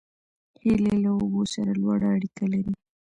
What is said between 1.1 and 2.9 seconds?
اوبو سره لوړه اړیکه لري